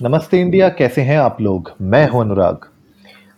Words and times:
नमस्ते 0.00 0.38
इंडिया 0.40 0.68
कैसे 0.68 1.02
हैं 1.02 1.18
आप 1.18 1.36
लोग? 1.40 1.70
मैं 1.80 2.08
हूँ 2.10 2.20
अनुराग। 2.20 2.64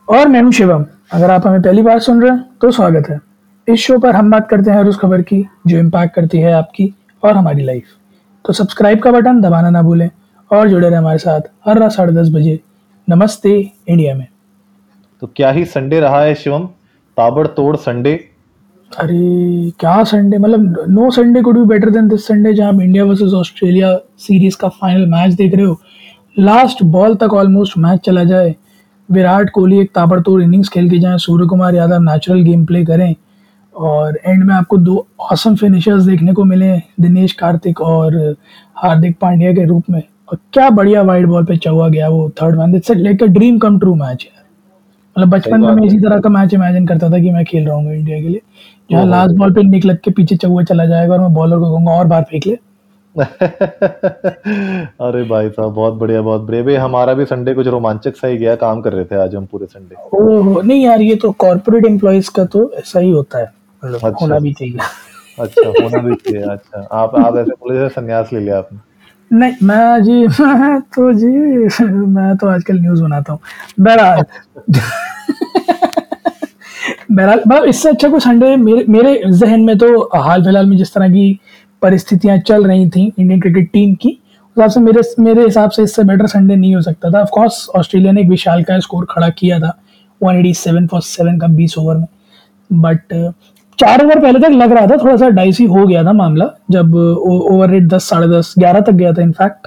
और 0.09 0.29
मैं 0.29 0.41
हूँ 0.43 0.53
शिवम। 0.53 0.85
अगर 1.13 1.31
आप 1.31 1.47
हमें 1.47 1.63
पहली 1.63 1.83
बार 1.83 1.99
सुन 1.99 2.23
रहे 2.23 2.31
हैं 2.31 2.45
तो 2.61 2.71
स्वागत 2.71 3.09
है। 3.11 3.19
इस 3.69 3.81
शो 3.81 3.99
पर 3.99 4.15
हम 4.17 4.31
बात 4.31 4.49
करते 4.49 4.71
हैं 4.71 4.79
हर 4.79 4.87
उस 4.87 4.99
खबर 4.99 5.23
की 5.23 5.45
जो 5.67 5.79
इम्पैक्ट 5.79 6.15
करती 6.15 6.39
है 6.39 6.53
आपकी 6.53 6.93
और 7.23 7.37
हमारी 7.37 7.65
लाइफ 7.65 7.85
तो 8.45 8.53
सब्सक्राइब 8.53 9.03
का 9.03 9.13
बटन 9.13 9.41
दबाना 9.41 9.71
ना 9.71 9.83
भूलें 9.83 10.09
और 10.51 10.69
जुड़े 10.69 10.89
रहे 10.89 10.99
हमारे 10.99 11.19
साथ 11.19 11.41
हर 11.67 11.79
रात 11.79 11.93
साढ़े 11.93 12.13
दस 12.13 12.31
बजे 12.35 12.59
नमस्ते 13.09 13.55
इंडिया 13.89 14.15
में। 14.15 14.27
तो 15.23 15.27
क्या 15.27 15.51
ही 15.51 15.65
संडे 15.67 16.01
रहा 16.01 16.23
है 16.23 16.35
शिवम? 16.35 16.65
ताबड़तोड़ 17.17 17.77
संडे 17.77 18.15
अरे 18.93 19.71
क्या 19.81 20.03
संडे 20.05 20.39
मतलब 20.39 20.85
no 20.89 21.11
Sunday 21.11 21.43
could 21.43 21.59
be 21.59 21.65
better 21.69 21.91
than 21.91 22.09
this 22.09 22.27
Sunday 22.27 22.53
जहाँ 22.55 22.73
आप 22.73 22.81
इंडिया 22.81 23.05
वर्सेस 23.05 23.33
ऑस्ट्रेलिया 23.35 23.97
सीरीज़ 24.19 24.57
का 24.57 24.69
फाइनल 24.71 25.07
मैच 25.07 25.33
देख 25.35 25.55
रहे 25.55 25.65
हो। 25.65 25.81
लास्ट 26.37 26.83
बॉल 26.85 27.15
तक 27.15 27.35
ऑलमोस्ट 27.35 27.77
मैच 27.79 28.01
चला 28.07 28.25
जाए। 28.25 28.55
विराट 29.09 29.51
कोहली 29.51 29.79
एक 29.81 29.91
ताबड़तोड़ 29.95 30.43
इनिंग्स 30.43 30.69
खेल 30.69 30.89
के 30.91 30.99
जाएँ 30.99 31.19
Surya 31.19 31.47
Kumar 31.49 31.75
Yadav 31.75 32.03
natural 32.03 32.43
game 32.43 32.65
play 32.67 32.85
करें। 32.85 33.15
और 33.75 34.19
एंड 34.27 34.45
में 34.45 34.55
आपको 34.55 34.77
दो 34.79 35.07
ऑसम 35.33 35.55
फिनिशर्स 35.57 36.03
देखने 36.05 36.33
को 36.33 36.45
मिले 36.45 36.77
दिनेश 37.01 37.33
कार्तिक 37.33 37.81
और 37.81 38.17
हार्दिक 38.77 39.17
पांड्या 39.21 39.53
के 39.53 39.65
रूप 39.65 39.91
में। 39.91 40.03
और 40.29 40.39
क्या 40.53 40.69
बढ़िया 40.71 41.03
वाइड 41.03 41.27
बॉल 41.27 41.45
पे 41.45 41.57
चौवा 41.57 41.89
गया 41.89 42.09
वो 42.09 42.29
third 42.43 42.59
man 42.59 42.75
it's 42.75 42.91
like 42.91 43.23
a 43.23 43.27
dream 43.29 43.59
come 43.59 43.79
true 43.79 43.95
match 43.95 44.25
है 44.25 44.45
मतलब 45.17 45.29
बचपन 45.31 45.61
में 45.61 45.69
मैं 45.71 45.87
इसी 45.87 45.99
तरह 45.99 46.21
का 46.21 46.29
मैच 46.31 46.55
इमेजिन 46.55 46.87
करता 46.87 47.11
था 47.11 47.19
कि 47.19 47.31
मैं 47.31 47.45
खेल 47.45 47.67
रहा 47.67 47.77
हूँ 47.77 47.93
इंडिया 47.95 48.21
के 48.21 48.29
लिए। 48.29 48.41
जहाँ 48.91 49.07
लास्ट 49.07 49.35
बॉल 49.37 49.53
पे 49.55 49.63
निक 49.63 49.85
लग 49.85 49.99
के 50.05 50.11
पीछे 50.11 50.37
चौवा 50.37 50.63
चला 50.63 50.87
जाएगा 50.87 51.15
और 51.15 51.21
मैं 51.21 51.33
बॉलर 51.35 51.59
को 51.59 51.71
कहूँगा 51.71 51.93
और 51.93 52.07
बार 52.07 52.23
फेंक 52.23 52.47
ले। 52.47 52.59
अरे 53.19 55.23
भाई 55.25 55.49
साहब 55.51 55.73
बहुत 55.75 55.95
बढ़िया 55.95 56.23
बहुत 56.23 56.41
ब्रेव 56.41 56.71
हमारा 56.81 57.15
भी 57.15 57.25
संडे 57.27 57.55
कुछ 57.55 57.67
रोमांचक 57.67 58.17
सा 58.17 58.29
ही 58.29 58.37
गया 58.39 58.55
काम 58.57 58.81
कर 58.83 58.93
रहे 58.93 59.05
थे 59.05 59.17
आज 59.17 59.35
हम 59.35 59.47
पूरे 59.47 59.67
संडे 59.67 59.95
ओह 60.15 60.63
नहीं 60.63 60.85
यार 60.85 61.01
ये 61.03 61.15
तो 61.23 61.31
कॉर्पोरेट 61.39 61.87
एम्प्लॉयज़ 61.87 62.31
का 62.37 62.45
तो 62.55 62.71
ऐसा 62.79 63.01
ही 63.01 63.11
होता 63.11 63.39
है। 63.39 63.53
मतलब 63.83 63.97
अच्छा। 63.97 64.17
होना 64.21 64.39
भी 64.39 64.53
चाहिए। 64.53 64.79
अच्छा 65.39 65.69
होना 65.69 66.03
भी 66.03 66.15
चाहिए 66.17 66.43
अच्छा। 66.51 66.89
आप 66.93 67.17
आप 67.17 67.37
ऐसे 67.37 67.51
बोले 67.53 67.79
जैसे 67.79 67.95
संन्यास 67.95 68.31
ले 68.33 68.41
लिया 68.41 68.59
आपने। 68.59 68.79
नहीं 69.31 69.53
मैं 69.63 70.03
जी 70.03 70.27
मैं 70.43 70.81
तो 70.97 71.13
जी 71.13 71.27
मैं 72.09 72.37
तो 72.37 72.47
आजकल 72.49 72.81
न्यूज़ 72.81 73.03
बनाता 73.03 73.33
हूँ। 73.33 73.41
बहरहाल। 73.81 74.25
बहरहाल 77.11 77.43
मतलब 77.47 77.65
इससे 77.65 77.89
अच्छा 77.89 78.09
कोई 78.09 78.21
संडे 78.21 78.55
मेरे 78.57 78.85
मेरे 78.89 79.21
जहन 79.33 79.61
में 79.61 79.77
तो 79.79 80.11
हाल 80.15 80.43
फ़िलहाल 80.45 80.67
में 80.67 80.77
जिस 80.77 80.95
तरह 80.95 81.09
की 81.09 81.39
परिस्थितियाँ 81.83 82.39
चल 82.39 82.67
रही 82.67 82.89
थी 82.91 83.13
इंडियन 83.19 83.41
क्रिकेट 83.41 83.71
टीम 83.73 83.95
की 83.95 84.09
हिसाब 84.57 84.71
से 84.71 84.81
मेरे 84.81 85.01
मेरे 85.19 85.45
हिसाब 85.45 85.71
से 85.71 85.83
इससे 85.83 86.03
बेटर 86.05 86.27
संडे 86.27 86.57
नहीं 86.57 86.75
हो 86.75 86.81
सकता 86.83 87.11
था। 87.11 87.21
ऑफ़ 87.21 87.31
कोर्स 87.33 87.69
ऑस्ट्रेलिया 87.77 88.13
ने 88.13 88.21
एक 88.21 88.29
विशाल 88.29 88.63
का 88.65 88.79
स्कोर 88.81 89.07
खड़ा 89.11 89.29
किया 89.29 89.59
था 89.61 89.73
187 90.21 90.87
फॉर 90.89 91.01
सेवन 91.03 91.39
का 91.39 91.47
20 91.47 91.79
ओवर 91.79 91.97
में। 91.97 92.07
बट 92.71 93.33
चार 93.79 94.05
ओवर 94.05 94.21
पहले 94.21 94.39
तक 94.39 94.53
लग 94.53 94.73
रहा 94.73 94.87
था 94.87 94.97
थोड़ा 94.97 95.17
सा 95.17 95.29
डाइसी 95.29 95.65
हो 95.65 95.87
गया 95.87 96.05
था 96.05 96.13
मामला, 96.13 96.51
जब 96.71 96.95
ओवर 96.95 97.71
रेट 97.71 97.89
दस, 97.89 98.09
साढ़े 98.09 98.29
दस, 98.29 98.55
ग्यारह 98.59 98.81
तक 98.81 98.93
गया 98.93 99.13
था 99.13 99.23
इनफैक्ट 99.23 99.67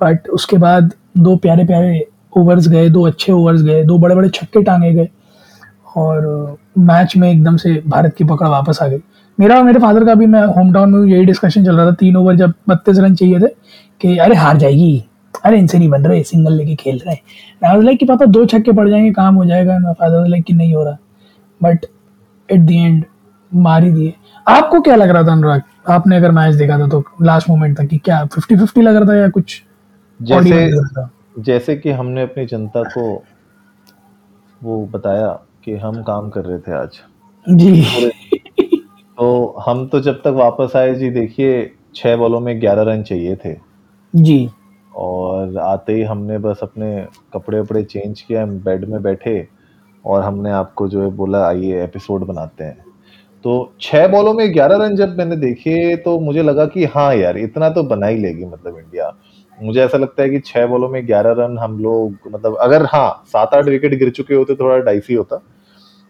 बट 0.00 0.28
उसके 0.28 0.56
बाद 0.56 0.92
दो 1.18 1.36
प्यारे 1.36 1.64
प्यारे 1.64 2.06
ओवर्स 2.36 2.68
गए, 2.68 2.88
दो 2.88 3.06
अच्छे 3.06 3.32
ओवर्स 3.32 3.62
गए, 3.62 3.82
दो 3.84 3.98
बड़े 3.98 4.14
बड़े 4.14 4.28
छक्के 4.28 4.62
टांगे 4.62 4.92
गए। 4.94 5.08
और 5.96 6.56
मैच 6.78 7.16
में 7.16 7.30
एकदम 7.30 7.56
से 7.56 7.82
भारत 7.86 8.14
की 8.14 8.24
पकड़ 8.24 8.48
वापस 8.48 8.78
आ 8.82 8.86
गई। 8.88 8.98
मेरा 9.40 9.56
और 9.56 9.62
मेरे 9.62 9.80
फादर 9.80 10.04
का 10.04 10.14
भी 10.14 10.26
मैं 10.26 10.42
होम 10.46 10.72
टाउन 10.72 10.94
में 10.94 11.06
यही 11.06 11.24
डिस्कशन 11.24 11.64
चल 11.64 11.76
रहा 11.76 11.86
था 11.86 11.92
तीन 11.92 12.16
ओवर 12.16 12.36
जब 12.36 12.52
बत्तीस 12.68 12.98
रन 12.98 13.14
चाहिए 13.14 13.40
थे 13.40 13.48
कि 14.00 14.16
अरे 14.18 14.34
हार 14.34 14.56
जाएगी। 14.56 15.04
अरे 15.44 15.58
इनसे 15.58 15.78
नहीं 15.78 15.88
बन 15.88 16.04
रहे 16.06 16.22
सिंगल 16.22 16.52
लेके 16.52 16.74
खेल 16.74 17.00
रहे 17.06 17.14
हैं। 17.14 17.82
लाइक 17.82 17.98
कि 17.98 18.04
पापा 18.04 18.24
दो 18.24 18.44
छक्के 18.46 18.72
पड़ 18.72 18.88
जाएँगे 18.88 19.10
काम 19.12 19.34
हो 19.34 19.44
जाएगा। 19.44 19.78
मेरा 19.78 19.92
फादर 19.92 20.26
लाइक 20.26 20.44
कि 20.44 20.52
नहीं 20.52 20.74
हो 20.74 20.84
रहा। 20.84 20.96
बट 21.62 21.86
एट 22.52 22.60
दी 22.60 22.76
एंड 22.76 23.04
मार 23.54 23.84
ही 23.84 23.90
दिए। 23.90 24.12
आपको 24.48 24.80
क्या 24.80 24.96
लग 24.96 25.10
रहा 25.10 25.22
था 25.22 25.32
अनुराग? 25.32 25.62
आपने 25.88 26.16
अगर 26.16 26.30
मैच 26.30 26.54
देखा 26.54 26.78
था 26.78 26.88
तो 26.88 27.04
लास्ट 27.22 27.48
मोमेंट 27.48 27.76
तक 27.78 27.84
कि 27.84 27.98
क्या 27.98 28.24
फिफ्टी 28.24 28.56
फिफ्टी 28.56 28.82
लग 28.82 28.96
रहा 28.96 29.08
था 29.08 29.16
या 29.16 29.28
कुछ? 29.28 29.62
जैसे 30.22 30.70
जैसे 31.38 31.76
कि 31.76 31.90
हमने 31.90 32.22
अपनी 32.22 32.46
जनता 32.46 32.82
को 32.82 33.24
वो 34.62 34.86
बताया 34.86 35.26
कि 35.64 35.76
हम 35.76 36.02
काम 36.02 36.28
कर 36.30 36.44
रहे 36.44 36.58
थे 36.58 36.72
आज। 36.72 36.98
जी। 37.46 38.10
तो 39.18 39.56
हम 39.66 39.86
तो 39.88 40.00
जब 40.00 40.14
तक 40.14 40.34
वापस 40.36 40.76
आए 40.76 40.94
जी 40.94 41.10
देखिए 41.10 41.70
छह 41.94 42.16
बॉलों 42.16 42.40
में 42.40 42.60
ग्यारह 42.60 42.82
रन 42.82 43.02
चाहिए 43.02 43.36
थे। 43.36 43.54
जी। 44.14 44.48
और 44.94 45.58
आते 45.58 45.92
ही 45.92 46.02
हमने 46.02 46.38
बस 46.38 46.60
अपने 46.62 47.06
कपड़े 47.34 47.60
वपड़े 47.60 47.82
चेंज 47.82 48.20
किया 48.20 48.44
बेड 48.46 48.84
में 48.84 49.02
बैठे 49.02 49.46
और 50.04 50.22
हमने 50.22 50.50
आपको 50.50 50.88
जो 50.88 51.02
है 51.02 51.10
बोला 51.10 51.46
आइए 51.46 51.82
एपिसोड 51.84 52.26
बनाते 52.26 52.64
हैं। 52.64 52.84
तो 53.44 53.72
छह 53.80 54.06
बॉलों 54.08 54.32
में 54.34 54.52
ग्यारह 54.54 54.76
रन 54.76 54.96
जब 54.96 55.16
मैंने 55.18 55.36
देखे 55.36 55.96
तो 55.96 56.18
मुझे 56.20 56.42
लगा 56.42 56.66
कि 56.66 56.84
हाँ 56.84 57.14
यार 57.14 57.38
इतना 57.38 57.68
तो 57.70 57.82
बना 57.82 58.06
ही 58.06 58.18
लेगी 58.18 58.44
मतलब 58.44 58.78
इंडिया। 58.78 59.12
मुझे 59.58 59.80
ऐसा 59.80 59.98
लगता 59.98 60.22
है 60.22 60.28
कि 60.28 60.38
छह 60.40 60.66
बॉलों 60.66 60.88
में 60.88 61.06
ग्यारह 61.06 61.34
रन 61.38 61.58
हम 61.58 61.78
लोग 61.78 62.30
मतलब 62.32 62.56
अगर 62.56 62.84
हाँ 62.84 63.24
सात 63.26 63.54
आठ 63.54 63.64
विकेट 63.64 63.94
गिर 63.94 64.10
चुके 64.10 64.34
होते 64.34 64.54
थोड़ा 64.54 64.76
डाइसी 64.78 65.14
होता। 65.14 65.42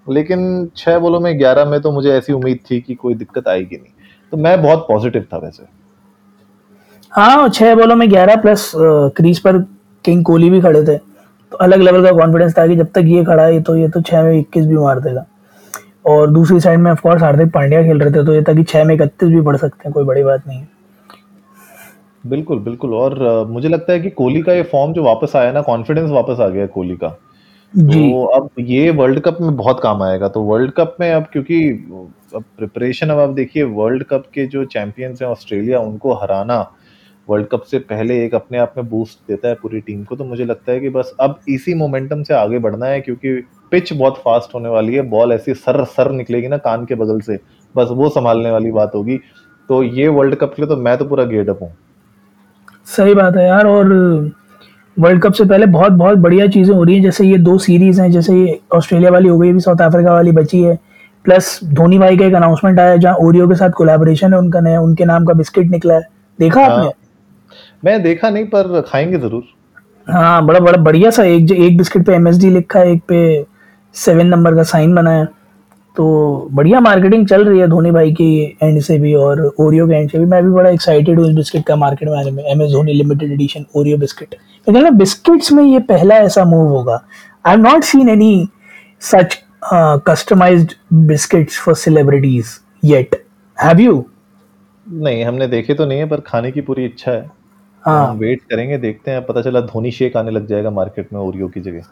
लेकिन 0.07 0.71
छह 0.77 0.99
बॉलों 0.99 1.21
में 1.21 1.39
ग्यारह 1.39 1.65
में 1.65 1.81
तो 1.81 1.91
मुझे 1.93 2.11
ऐसी 2.13 2.33
उम्मीद 2.33 2.59
थी 2.71 2.81
कि 2.81 2.95
कोई 2.95 3.15
दिक्कत 3.15 3.49
आएगी 3.49 3.77
नहीं। 3.77 3.93
तो 4.33 4.37
मैं 4.37 4.61
बहुत 4.63 4.85
पॉजिटिव 4.89 5.27
था 5.33 5.39
वैसे। 5.39 5.65
हाँ 7.13 7.49
छह 7.49 7.75
बॉलों 7.75 7.97
में 7.97 8.09
ग्यारह 8.11 8.37
प्लस 8.43 8.71
क्रीज 8.77 9.39
पर 9.39 9.59
किंग 10.05 10.25
कोहली 10.25 10.51
भी 10.51 10.61
खड़े 10.61 10.83
थे। 10.85 10.97
तो 10.97 11.57
अलग 11.59 11.81
लेवल 11.81 12.05
का 12.05 12.13
कॉन्फिडेंस 12.19 12.59
था 12.59 12.67
कि 12.67 12.77
जब 12.77 12.91
तक 12.95 13.05
ये 13.07 13.25
खड़ा 13.25 13.45
है 13.45 13.61
तो 13.63 13.77
ये 13.77 13.89
तो 13.89 14.01
छह 14.03 14.23
में 14.23 14.39
इक्कीस 14.39 14.67
भी 14.67 14.77
मार 14.77 15.01
देगा। 15.01 15.25
और 16.07 16.31
दूसरी 16.31 16.61
साइड 16.61 16.79
में 16.79 16.91
ऑफकोर्स 16.91 17.23
हार्दिक 17.23 17.53
पांड्या 17.53 17.83
खेल 17.83 18.01
रहे 18.01 18.11
थे 18.13 18.25
तो 18.27 18.35
ये 18.35 18.43
था 18.43 18.55
कि 18.55 18.63
छह 18.65 18.85
में 18.85 18.95
इकतीस 18.95 19.29
भी 19.29 19.41
पढ़ 19.41 19.57
सकते 19.57 19.89
हैं 19.89 19.93
कोई 19.93 20.05
बड़ी 20.05 20.23
बात 20.23 20.47
नहीं 20.47 20.65
बिल्कुल 22.25 22.59
बिल्कुल। 22.61 22.95
और 22.95 23.47
मुझे 23.49 23.69
लगता 23.69 23.93
है 23.93 24.01
कि 24.01 24.11
कोहली 24.11 24.43
का 24.43 24.53
ये 24.53 24.63
फॉर्म 24.73 24.93
जो 24.93 25.03
वापस 25.03 25.37
आया 25.37 25.53
ना 25.53 25.61
कॉन्फिडेंस 25.63 26.11
वापस 26.11 26.41
आ 26.41 26.49
गया 26.49 26.67
कोहली 26.69 26.97
का। 26.97 27.09
तो 27.73 28.25
अब 28.27 28.49
ये 28.61 28.91
वर्ल्ड 28.91 29.21
कप 29.21 29.39
में 29.41 29.57
बहुत 29.57 29.81
काम 29.83 30.03
आएगा। 30.03 30.29
तो 30.29 30.41
वर्ल्ड 30.43 30.73
कप 30.73 30.97
में 31.01 31.11
अब 31.13 31.27
क्योंकि 31.33 31.69
अब 32.35 32.45
प्रिपरेशन 32.59 33.11
अब 33.11 33.19
आप 33.19 33.31
देखिए 33.31 33.63
वर्ल्ड 33.63 34.05
कप 34.05 34.25
के 34.35 34.47
जो 34.47 34.65
चैंपियंस 34.65 35.23
हैं 35.23 35.29
ऑस्ट्रेलिया 35.29 35.79
उनको 35.81 36.15
हराना 36.15 36.61
वर्ल्ड 37.29 37.47
कप 37.49 37.63
से 37.63 37.79
पहले 37.79 38.25
एक 38.25 38.35
अपने 38.35 38.59
आप 38.59 38.75
में 38.77 38.89
बूस्ट 38.89 39.19
देता 39.29 39.49
है 39.49 39.55
पूरी 39.55 39.81
टीम 39.81 40.03
को 40.05 40.17
तो 40.17 40.25
मुझे 40.25 40.45
लगता 40.45 40.73
है 40.73 40.81
कि 40.81 40.89
बस 40.89 41.15
अब 41.21 41.39
इसी 41.49 41.75
मोमेंटम 41.75 42.23
से 42.23 42.35
आगे 42.35 42.59
बढ़ना 42.59 42.87
है 42.87 43.01
क्योंकि 43.01 43.35
पिच 43.73 43.93
बहुत 43.93 44.17
फास्ट 44.17 44.55
होने 44.55 44.69
वाली 44.69 44.95
है 44.95 45.03
बॉल 45.11 45.33
ऐसी 45.33 45.55
सर 45.55 45.85
सर 45.87 46.11
निकलेगी 46.13 46.49
ना 46.49 46.57
कान 46.59 46.85
के 46.85 46.95
बगल 46.95 47.21
से 47.21 47.39
बस 47.75 47.89
वो 47.91 48.09
संभालने 48.09 48.51
वाली 48.51 48.71
बात 48.73 48.95
होगी। 48.95 49.19
तो 49.69 49.83
ये 49.83 50.09
वर्ल्ड 50.09 50.35
कप 50.35 50.55
के 50.57 50.63
लिए 50.63 50.69
तो 50.69 50.77
मैं 50.79 50.97
तो 50.99 51.05
पूरा 51.05 51.25
गेट 51.25 51.49
अप 51.49 51.63
हूँ। 51.63 51.73
सही 52.87 53.15
बात 53.15 53.37
है 53.37 53.47
यार 53.47 53.67
और 53.67 53.87
वर्ल्ड 54.97 55.23
कप 55.23 55.33
से 55.33 55.45
पहले 55.45 55.67
बहुत 55.69 55.93
बहुत 55.93 56.19
बढ़िया 56.19 56.47
चीज़ें 56.47 56.75
हो 56.75 56.83
रही 56.85 56.95
हैं। 56.95 57.03
जैसे 57.03 57.27
ये 57.27 57.39
दो 57.39 57.57
सीरीज़ 57.59 58.01
हैं 58.01 58.11
जैसे 58.13 58.35
ये 58.35 58.59
ऑस्ट्रेलिया 58.75 59.11
वाली 59.11 59.29
हो 59.29 59.39
गई 59.39 59.53
भी 59.53 59.61
साउथ 59.61 59.81
अफ्रीका 59.83 60.13
वाली 60.13 60.33
बची 60.33 60.63
है। 60.63 60.79
प्लस 61.25 61.59
धोनी 61.65 61.99
भाई 61.99 62.17
का 62.17 62.25
एक 62.25 62.35
अनाउंसमेंट 62.35 62.79
आया 62.81 62.97
जहाँ 62.97 63.15
ओरियो 63.23 63.49
के 63.49 63.55
साथ 63.55 63.71
कोलैबोरेशन 63.71 64.33
है 64.33 64.39
उनका 64.39 64.61
नया 64.61 64.81
उनके 64.81 65.05
नाम 65.05 65.25
का 65.25 65.35
बिस्किट 65.35 65.71
निकला 65.71 65.95
है। 65.95 66.09
देखा 66.39 66.61
हाँ, 66.61 66.71
आपने? 66.71 66.91
मैं 67.85 68.03
देखा 68.03 68.31
नहीं 68.31 68.45
पर 68.47 68.81
खाएँगे 68.87 69.19
ज़रूर। 69.19 69.43
हाँ 70.07 70.45
बड़ा 70.47 70.61
बड़ा 70.61 70.83
बढ़िया 70.83 71.11
सा 71.11 71.25
एक 71.25 71.51
एक 71.53 71.77
बिस्किट 71.79 72.07
पे 72.07 72.15
एमएसडी 72.15 72.51
लिखा 72.51 72.81
है 72.81 72.93
एक 72.93 73.03
पे 73.09 73.45
सेवन 73.95 74.27
नंबर 74.27 74.55
का 74.55 74.63
साइन 74.65 74.95
बना 74.95 75.11
है। 75.11 75.25
तो 75.97 76.49
बढ़िया 76.53 76.81
मार्केटिंग 76.81 77.27
चल 77.29 77.45
रही 77.45 77.59
है 77.61 77.67
धोनी 77.69 77.91
भाई 77.91 78.13
की 78.13 78.59
एंड 78.63 78.81
से 78.83 78.99
भी 78.99 79.15
और 79.15 79.41
ओरियो 79.61 79.87
के 79.89 79.95
एंड 79.95 80.11
से 80.11 80.19
भी। 80.19 80.25
मैं 80.27 80.43
भी 80.45 80.51
बड़ा 80.51 80.71
एक्साइटेड 80.71 81.19
हूँ 81.19 81.29
इस 81.29 81.35
बिस्किट 81.37 81.67
का 81.67 81.77
मार्केट 81.77 82.09
में 82.09 82.19
आने 82.19 82.31
में। 82.31 82.43
M 82.45 82.63
S 82.63 82.71
Dhoni 82.73 82.93
limited 82.93 83.33
edition 83.33 83.65
Oreo 83.77 83.99
biscuit. 83.99 84.35
ना 84.67 84.91
बिस्किट्स 84.91 85.53
में 85.53 85.63
ये 85.65 85.79
पहला 85.89 86.15
ऐसा 86.17 86.45
मूव 86.45 86.69
होगा। 86.69 86.95
I 87.45 87.55
have 87.55 87.63
not 87.63 87.85
seen 87.85 88.09
any 88.09 88.49
such 89.03 89.39
customised 90.07 90.73
biscuits 91.09 91.59
for 91.61 91.75
celebrities 91.77 92.59
yet 92.85 93.15
have 93.59 93.81
you 93.81 94.05
नहीं 94.87 95.25
हमने 95.25 95.47
देखे 95.49 95.75
तो 95.75 95.87
नहीं 95.87 95.99
है 95.99 96.09
पर 96.09 96.21
खाने 96.21 96.51
की 96.53 96.61
पूरी 96.61 96.85
इच्छा 96.85 97.11
है। 97.11 97.31
हाँ। 97.85 98.07
हम 98.07 98.19
वेट 98.19 98.41
करेंगे 98.51 98.79
देखते 98.79 99.11
हैं 99.11 99.25
पता 99.27 99.43
चला 99.43 99.61
धोनी 99.63 99.91
शेक 99.91 100.17
आने 100.17 100.31
लग 100.31 100.47
जाएगा 100.47 100.71
मार्केट 100.71 101.13
में 101.13 101.21
ओरियो 101.21 101.49
की 101.49 101.61
जगह। 101.61 101.83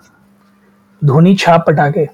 धोनी 1.03 1.35
छाप 1.37 1.65
पटाके 1.67 2.05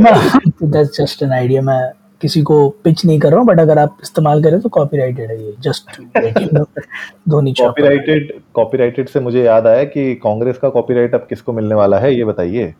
दैट्स 0.00 1.00
जस्ट 1.00 1.22
एन 1.22 1.32
आइडिया 1.32 1.62
मैं 1.62 1.80
किसी 2.20 2.42
को 2.42 2.68
पिच 2.84 3.04
नहीं 3.06 3.18
कर 3.20 3.30
रहा 3.30 3.38
हूँ 3.38 3.46
बट 3.46 3.60
अगर 3.60 3.78
आप 3.78 3.96
इस्तेमाल 4.02 4.42
करें 4.44 4.60
तो 4.60 4.68
कॉपीराइटेड 4.68 5.30
है 5.30 5.44
ये 5.44 5.54
जस्ट 5.60 6.00
धोनी 7.28 7.52
कॉपीराइटेड 7.52 8.32
कॉपीराइटेड 8.54 9.08
से 9.08 9.20
मुझे 9.20 9.44
याद 9.44 9.66
आया 9.66 9.84
कि 9.84 10.14
कांग्रेस 10.14 10.58
का 10.58 10.68
कॉपीराइट 10.68 11.14
अब 11.14 11.26
किसको 11.28 11.52
मिलने 11.52 11.74
वाला 11.74 11.98
है 11.98 12.14
ये 12.14 12.24
बताइए 12.24 12.74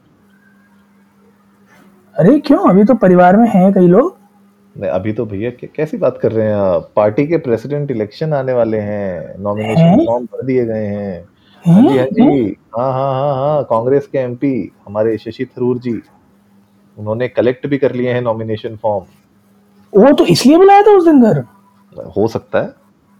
अरे 2.16 2.38
क्यों 2.40 2.70
अभी 2.70 2.84
तो 2.84 2.94
परिवार 2.94 3.36
में 3.36 3.48
हैं 3.48 3.72
कई 3.72 3.86
लोग 3.86 4.16
नहीं, 4.78 4.90
अभी 4.90 5.12
तो 5.12 5.26
भैया 5.26 5.50
कैसी 5.76 5.96
बात 5.96 6.18
कर 6.18 6.32
रहे 6.32 6.46
हैं 6.46 6.54
आप? 6.54 6.90
पार्टी 6.96 7.26
के 7.26 7.36
प्रेसिडेंट 7.36 7.90
इलेक्शन 7.90 8.32
आने 8.32 8.52
वाले 8.52 8.78
हैं, 8.78 9.34
नॉमिनेशन 9.38 10.06
फॉर्म 10.06 10.24
भर 10.24 10.44
दिए 10.46 10.64
गए 10.64 10.84
हैं। 10.84 11.24
हाँ 11.64 11.82
जी, 11.82 11.88
हाँ 11.88 11.96
हैं? 11.96 12.12
जी। 12.12 12.56
हाँ, 12.78 12.92
हाँ, 12.92 13.12
हाँ, 13.12 13.34
हाँ, 13.34 13.64
कांग्रेस 13.64 14.06
के 14.06 14.18
एमपी 14.18 14.72
हमारे 14.86 15.18
शशि 15.18 15.44
थरूर 15.44 15.78
जी, 15.78 16.00
उन्होंने 16.98 17.28
कलेक्ट 17.28 17.66
भी 17.66 17.78
कर 17.78 17.94
लिए 17.94 18.12
हैं 18.12 18.20
नॉमिनेशन 18.20 18.76
फॉर्म। 18.76 19.04
वो 19.92 20.12
तो 20.12 20.24
इसलिए 20.26 20.56
बुलाया 20.56 20.82
था 20.82 20.96
उस 20.96 21.04
दिन 21.04 21.22
घर? 21.22 21.44
हो 22.16 22.26
सकता 22.28 22.58
है। 22.58 22.74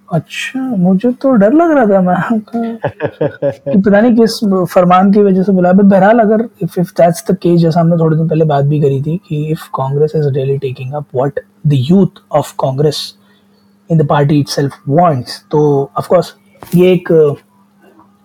अच्छा, 0.09 0.61
मुझे 0.61 1.11
तो 1.13 1.33
डर 1.33 1.53
लग 1.53 1.71
रहा 1.71 1.87
था 1.87 2.01
मैं 2.01 2.41
कि 2.41 3.81
पता 3.81 4.01
नहीं 4.01 4.15
किस 4.17 4.39
फरमान 4.73 5.13
की 5.13 5.23
वजह 5.23 5.43
से 5.43 5.53
बुलाया 5.53 5.73
बहरहाल 5.73 6.19
अगर 6.19 6.49
if 6.63 6.79
if 6.81 6.91
that's 7.01 7.25
the 7.31 7.37
case 7.43 7.61
जैसा 7.61 7.81
हमने 7.81 7.97
थोड़े 7.97 8.17
दिन 8.17 8.29
पहले 8.29 8.45
बात 8.45 8.65
भी 8.65 8.81
करी 8.81 9.01
थी 9.03 9.17
कि 9.29 9.45
if 9.53 9.69
Congress 9.77 10.13
is 10.17 10.29
really 10.29 10.57
taking 10.59 10.95
up 10.95 11.07
what 11.15 11.41
the 11.67 11.79
youth 11.91 12.23
of 12.33 12.53
Congress 12.61 13.03
in 13.91 13.99
the 13.99 14.07
party 14.07 14.39
itself 14.41 14.81
wants 14.89 15.45
तो 15.51 15.61
ऑफ़ 15.99 16.09
कोर्स 16.09 16.35
ये 16.75 16.93
एक 16.93 17.13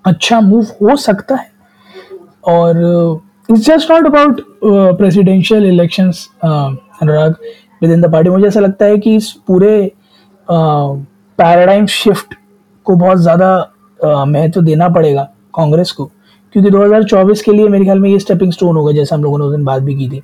अच्छा 0.06 0.40
मूव 0.42 0.72
हो 0.82 0.96
सकता 0.96 1.36
है 1.36 1.52
और 2.48 2.82
it's 3.50 3.66
just 3.66 3.92
not 3.92 4.06
about 4.06 4.42
presidential 4.98 5.66
elections 5.66 6.28
Anurag 6.44 7.36
within 7.94 8.02
the 8.02 8.12
party 8.12 8.30
मुझे 8.30 8.48
ऐसा 8.48 8.60
लगता 8.60 8.86
है 8.86 8.98
कि 8.98 9.16
इस 9.16 9.32
पूरे 9.48 9.92
पैराडाइम 10.48 11.86
शिफ्ट 11.88 12.34
को 12.86 12.96
बहुत 12.96 13.18
ज़्यादा 13.20 14.26
महत्व 14.26 14.62
देना 14.62 14.90
पड़ेगा 14.90 15.24
कांग्रेस 15.56 15.92
को। 15.92 16.06
क्योंकि 16.56 16.70
2024 16.72 17.42
के 17.42 17.52
लिए 17.52 17.68
मेरे 17.68 17.84
ख्याल 17.84 18.00
में 18.00 18.10
ये 18.10 18.20
स्टेपिंग 18.20 18.52
स्टोन 18.52 18.76
होगा, 18.76 18.92
जैसे 18.92 19.16
हम 19.16 19.24
लोगों 19.24 19.38
ने 19.40 19.46
उस 19.46 19.52
दिन 19.52 19.64
बात 19.66 19.82
भी 19.84 19.96
की 19.96 20.10
थी। 20.10 20.22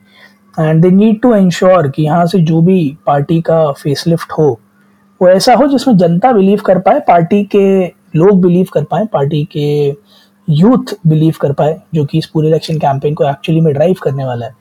And 0.58 0.82
they 0.82 0.90
need 0.92 1.22
to 1.22 1.34
ensure 1.36 1.88
कि 1.90 2.04
यहाँ 2.04 2.26
से 2.26 2.40
जो 2.42 2.62
भी 2.62 2.98
पार्टी 3.08 3.40
का 3.42 3.72
फेसलिफ्ट 3.74 4.32
हो, 4.32 4.60
वो 5.22 5.30
ऐसा 5.30 5.54
हो 5.56 5.68
जिसमें 5.68 5.98
जनता 5.98 6.32
बिलीव 6.32 6.62
कर 6.66 6.80
पाए 6.80 7.00
पार्टी 7.08 7.44
के 7.56 7.86
लोग 8.16 8.42
बिलीव 8.42 8.68
कर 8.74 8.84
पाए 8.84 9.06
पार्टी 9.14 9.44
के 9.52 9.96
यूथ 10.48 10.94
बिलीव 11.08 11.36
कर 11.42 11.52
पाए, 11.54 11.80
जो 11.94 12.06
कि 12.06 12.18
इस 12.18 12.26
पूरे 12.26 12.48
इलेक्शन 12.48 12.78
कैंपेन 12.80 13.14
को 13.14 13.24
एक्चुअली 13.26 13.62
में 13.62 13.74
ड्राइव 13.74 13.96
करने 14.04 14.26
वाला 14.26 14.46
है। 14.46 14.56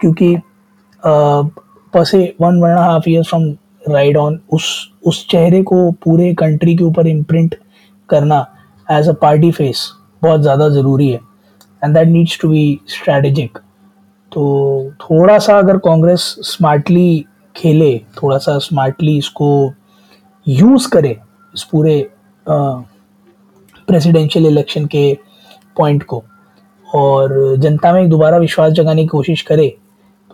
क्योंकि 0.00 0.34
पसे 1.94 2.22
one 2.40 2.60
one 2.62 2.76
half 2.78 3.08
year 3.10 3.22
from 3.24 3.50
ride 3.88 4.16
on 4.16 4.38
उस 4.52 4.66
उस 5.06 5.26
चेहरे 5.30 5.62
को 5.62 5.90
पूरे 6.04 6.32
कंट्री 6.34 6.76
के 6.76 6.84
ऊपर 6.84 7.06
इम्प्रिंट 7.06 7.54
करना 8.08 8.46
एज 8.88 9.08
अ 9.08 9.12
पार्टी 9.22 9.50
फेस 9.52 9.90
बहुत 10.22 10.40
ज़्यादा 10.40 10.68
ज़रूरी 10.68 11.10
है। 11.10 11.20
And 11.82 11.94
that 11.94 12.08
needs 12.08 12.38
to 12.40 12.48
be 12.48 12.80
strategic 12.88 13.58
तो 14.32 14.42
थोड़ा 15.00 15.38
सा 15.38 15.58
अगर 15.58 15.78
कांग्रेस 15.78 16.34
स्मार्टली 16.44 17.24
खेले, 17.56 17.98
थोड़ा 18.22 18.38
सा 18.38 18.58
स्मार्टली 18.58 19.16
इसको 19.18 19.72
यूज़ 20.46 20.88
करे 20.90 21.16
इस 21.54 21.62
पूरे 21.72 22.10
प्रेसिडेंशियल 23.88 24.46
इलेक्शन 24.46 24.86
के 24.86 25.12
पॉइंट 25.76 26.02
को। 26.02 26.22
और 26.86 27.56
जनता 27.58 27.92
में 27.92 28.02
एक 28.02 28.08
दोबारा 28.10 28.38
विश्वास 28.38 28.72
जगाने 28.72 29.02
की 29.02 29.08
कोशिश 29.08 29.42
करे 29.42 29.74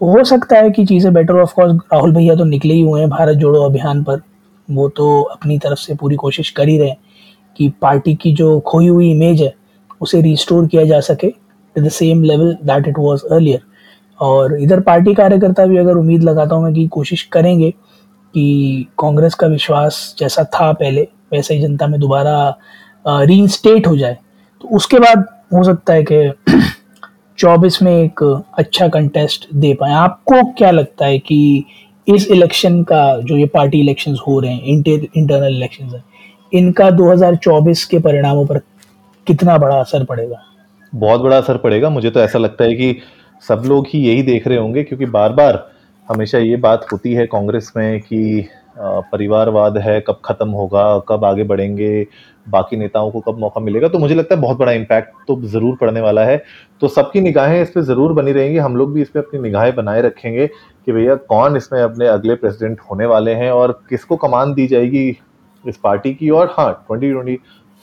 तो 0.00 0.06
हो 0.08 0.22
सकता 0.24 0.56
है 0.56 0.70
कि 0.70 0.84
चीज़ें 0.86 1.12
बेटर 1.14 1.34
ऑफ़ 1.34 1.52
कोर्स 1.54 1.72
राहुल 1.92 2.12
भैया 2.14 2.34
तो 2.36 2.44
निकले 2.44 2.74
ही 2.74 2.80
हुए 2.80 3.00
हैं 3.00 3.08
भारत 3.10 3.36
जोड़ो 3.36 3.62
अभियान 3.62 4.02
पर। 4.04 4.20
वो 4.68 4.88
तो 4.88 5.20
अपनी 5.22 5.58
तरफ़ 5.58 5.78
से 5.78 5.94
पूरी 5.94 6.16
कोशिश 6.16 6.50
कर 6.50 6.68
ही 6.68 6.78
रहे 6.78 6.88
हैं 6.88 6.96
कि 7.56 7.68
पार्टी 7.82 8.14
की 8.14 8.32
जो 8.32 8.58
खोई 8.60 8.88
हुई 8.88 9.10
इमेज 9.10 9.42
है, 9.42 9.52
उसे 10.00 10.20
रिस्टोर 10.22 10.66
किया 10.66 10.84
जा 10.84 11.00
सके 11.00 11.30
to 11.30 11.82
the 11.82 11.88
same 11.88 12.22
level 12.22 12.56
that 12.64 12.88
it 12.88 12.98
was 12.98 13.24
earlier 13.32 13.60
और 14.18 14.58
इधर 14.60 14.80
पार्टी 14.80 15.14
कार्यकर्ता 15.14 15.66
भी 15.66 15.76
अगर 15.78 15.96
उम्मीद 15.96 16.22
लगाता 16.22 16.54
हूँ 16.54 16.64
मैं 16.64 16.72
कि 16.74 16.86
कोशिश 16.88 17.22
करेंगे 17.32 17.70
कि 17.70 18.86
कांग्रेस 18.98 19.34
का 19.34 19.46
विश्वास 19.46 20.14
जैसा 20.18 20.44
था 20.44 20.72
पहले, 20.72 21.08
वैसे 21.32 21.54
ही 21.54 21.60
जनता 21.60 21.86
में 21.86 21.98
दोबारा 22.00 22.58
री 23.06 23.40
हो 23.86 23.96
जाए। 23.96 24.16
तो 24.60 24.76
उसके 24.76 24.98
बाद 24.98 25.26
हो 25.54 25.62
सकता 25.64 25.92
है 25.92 26.04
कि 26.04 26.28
चौबीस 27.38 27.80
में 27.82 27.92
एक 27.94 28.22
अच्छा 28.58 28.88
कंटेस्ट 28.88 29.46
दे 29.54 29.72
पाए। 29.74 29.92
आपको 29.94 30.42
क्या 30.52 30.70
लगता 30.70 31.06
है 31.06 31.18
कि 31.18 31.64
इस 32.06 32.26
इलेक्शन 32.30 32.82
का 32.82 33.18
जो 33.20 33.36
ये 33.36 33.46
पार्टी 33.46 33.80
इलेक्शन 33.80 34.16
हो 34.28 34.38
रहे 34.40 34.52
हैं 34.52 34.62
इंटर 34.64 35.06
इंटरनल 35.16 35.56
इलेक्शन 35.56 35.84
है, 35.86 36.02
इनका 36.52 36.90
2024 36.90 37.84
के 37.84 37.98
परिणामों 37.98 38.44
पर 38.46 38.58
कितना 39.26 39.56
बड़ा 39.58 39.76
असर 39.76 40.04
पड़ेगा? 40.04 40.42
बहुत 40.92 41.20
बड़ा 41.20 41.36
असर 41.38 41.56
पड़ेगा। 41.56 41.90
मुझे 41.90 42.10
तो 42.10 42.20
ऐसा 42.20 42.38
लगता 42.38 42.64
है 42.64 42.74
कि 42.74 42.96
सब 43.44 43.62
लोग 43.66 43.86
ही 43.88 44.00
यही 44.00 44.22
देख 44.22 44.46
रहे 44.46 44.58
होंगे, 44.58 44.82
क्योंकि 44.82 45.06
बार 45.06 45.32
बार 45.32 45.66
हमेशा 46.08 46.38
ये 46.38 46.56
बात 46.58 46.86
होती 46.92 47.12
है 47.14 47.26
कांग्रेस 47.26 47.72
में 47.76 48.00
कि 48.00 48.48
परिवारवाद 48.78 49.76
है, 49.78 50.00
कब 50.00 50.20
खत्म 50.24 50.48
होगा, 50.50 50.98
कब 51.08 51.24
आगे 51.24 51.44
बढ़ेंगे, 51.44 52.06
बाकी 52.46 52.76
नेताओं 52.76 53.10
को 53.10 53.20
कब 53.22 53.38
मौका 53.38 53.60
मिलेगा 53.60 53.88
तो 53.88 53.98
मुझे 53.98 54.14
लगता 54.14 54.34
है 54.34 54.40
बहुत 54.40 54.58
बड़ा 54.58 54.72
इम्पैक्ट 54.72 55.08
तो 55.28 55.40
ज़रूर 55.44 55.76
पड़ने 55.76 56.00
वाला 56.00 56.24
है। 56.24 56.42
तो 56.82 56.88
सबकी 56.88 57.20
निगाहें 57.20 57.60
इस 57.62 57.70
पर 57.70 57.80
ज़रूर 57.82 58.12
बनी 58.12 58.32
रहेंगी, 58.32 58.58
हम 58.58 58.76
लोग 58.76 58.92
भी 58.92 59.02
इस 59.02 59.08
पर 59.08 59.20
अपनी 59.20 59.40
निगाहें 59.40 59.74
बनाए 59.76 60.02
रखेंगे 60.02 60.46
कि 60.46 60.92
भैया 60.92 61.14
कौन 61.26 61.56
इसमें 61.56 61.80
अपने 61.82 62.06
अगले 62.08 62.34
प्रेसिडेंट 62.36 62.80
होने 62.90 63.06
वाले 63.06 63.34
हैं 63.34 63.50
और 63.52 63.72
किसको 63.88 64.16
कमान 64.18 64.54
दी 64.54 64.66
जाएगी 64.66 65.08
इस 65.64 65.76
पार्टी 65.78 66.14
की 66.14 66.30
और 66.30 66.54
हाँ 66.58 66.72
ट्वेंटी 66.86 67.10
ट्वेंटी 67.12 67.36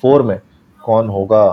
फोर 0.04 0.22
में 0.24 0.40
कौन 0.82 1.10
होगा 1.10 1.46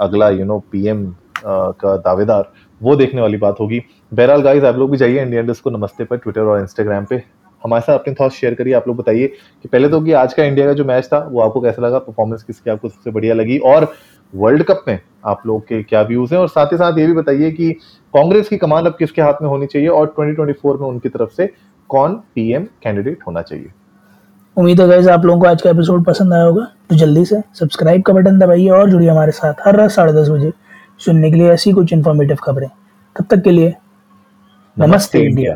अगला 0.00 0.28
यू 0.30 0.44
नो 0.44 0.58
पीएम 0.72 1.06
का 1.38 1.96
दावेदार, 1.98 2.50
वो 2.80 2.94
देखने 2.96 3.20
वाली 3.20 3.36
बात 3.38 3.56
होगी। 3.60 3.80
बहरहाल 4.12 4.42
गाइज़ 4.42 4.64
आप 4.66 4.76
लोग 4.76 4.90
भी 4.90 4.96
जाइए 4.96 5.22
इंडियन 5.22 5.52
को, 5.54 5.70
नमस्ते 5.70 6.04
पर 6.04 6.16
ट्विटर 6.16 6.40
और 6.42 6.60
इंस्टाग्राम 6.60 7.04
पे। 7.04 7.22
हमारे 7.64 7.80
साथ 7.80 7.98
अपने 7.98 8.14
थॉट्स 8.14 8.36
शेयर 8.36 8.54
करिए 8.54 8.74
आप 8.74 8.88
लोग 8.88 8.96
बताइए 8.96 9.26
कि 9.62 9.68
पहले 9.68 9.88
तो 9.88 10.00
कि 10.00 10.12
आज 10.12 10.34
का 10.34 10.44
इंडिया 10.44 10.66
का 10.66 10.72
जो 10.72 10.84
मैच 10.84 11.06
था 11.06 11.18
वो 11.32 11.40
आपको 11.40 11.60
कैसा 11.60 11.82
लगा? 11.82 11.98
परफॉर्मेंस 11.98 12.42
किसकी 12.42 12.70
आपको 12.70 12.88
सबसे 12.88 13.10
बढ़िया 13.10 13.34
लगी? 13.34 13.58
और 13.58 13.92
वर्ल्ड 14.34 14.62
कप 14.62 14.84
में 14.88 14.98
आप 15.26 15.42
लोग 15.46 15.62
के 15.62 15.82
क्या 15.82 16.02
व्यूज़ 16.02 16.34
हैं? 16.34 16.40
और 16.40 16.48
साथ 16.48 16.66
ही 16.66 16.76
साथ 16.76 16.98
ये 16.98 17.06
भी 17.06 17.12
बताइए 17.12 17.50
कि 17.50 17.72
कांग्रेस 18.14 18.48
की 18.48 18.56
कमान 18.56 18.86
अब 18.86 18.96
किसके 18.98 19.22
हाथ 19.22 19.42
में 19.42 19.48
होनी 19.48 19.66
चाहिए? 19.66 19.88
और 19.88 20.14
2024 20.18 20.80
में 20.80 20.88
उनकी 20.88 21.08
तरफ़ 21.08 21.30
से 21.30 21.52
कौन 21.88 22.14
पीएम 22.34 22.64
कैंडिडेट 22.82 23.18
होना 23.26 23.42
चाहिए? 23.42 23.70
उम्मीद 24.56 24.80
है 24.80 25.08
आप 25.10 25.24
लोगों 25.24 25.40
को 25.40 25.46
आज 25.46 25.62
का 25.62 25.70
एपिसोड 25.70 26.04
पसंद 26.04 26.32
आया 26.34 26.42
होगा 26.42 26.66
तो 26.90 26.96
जल्दी 26.96 27.24
से 27.24 27.40
सब्सक्राइब 27.54 28.02
का 28.02 28.12
बटन 28.12 28.38
दबाइए 28.38 28.68
और 28.68 28.90
जुड़िए 28.90 29.08
हमारे 29.08 29.32
साथ 29.32 29.54
हर 29.66 29.76
रात 29.76 29.90
साढ़े 29.90 30.12
दस 30.12 30.28
बजे 30.28 30.52
सुनने 30.98 31.30
के 31.30 31.36
लिए 31.36 31.50
ऐसी 31.50 31.72
कुछ 31.72 31.92
इन्फॉर्मेटिव 31.92 32.36
खबरें। 32.36 32.68
तब 33.16 33.26
तक 33.30 33.42
के 33.42 33.50
लिए 33.50 33.68
नमस्ते, 33.68 34.86
नमस्ते 34.86 35.18
इंडिया 35.18 35.54